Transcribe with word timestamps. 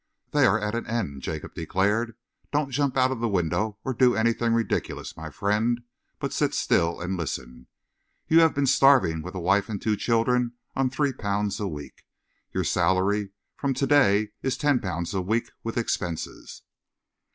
"They 0.31 0.47
are 0.47 0.59
at 0.59 0.73
an 0.73 0.87
end," 0.87 1.21
Jacob 1.21 1.53
declared. 1.53 2.15
"Don't 2.51 2.71
jump 2.71 2.97
out 2.97 3.11
of 3.11 3.19
the 3.19 3.29
window 3.29 3.77
or 3.85 3.93
do 3.93 4.15
anything 4.15 4.55
ridiculous, 4.55 5.15
my 5.15 5.29
friend, 5.29 5.81
but 6.17 6.33
sit 6.33 6.55
still 6.55 6.99
and 6.99 7.15
listen. 7.15 7.67
You 8.27 8.39
have 8.39 8.55
been 8.55 8.65
starving 8.65 9.21
with 9.21 9.35
a 9.35 9.39
wife 9.39 9.69
and 9.69 9.79
two 9.79 9.95
children 9.95 10.53
on 10.75 10.89
three 10.89 11.13
pounds 11.13 11.59
a 11.59 11.67
week. 11.67 12.01
Your 12.51 12.63
salary 12.63 13.29
from 13.55 13.75
to 13.75 13.85
day 13.85 14.31
is 14.41 14.57
ten 14.57 14.79
pounds 14.79 15.13
a 15.13 15.21
week, 15.21 15.51
with 15.63 15.77
expenses." 15.77 16.63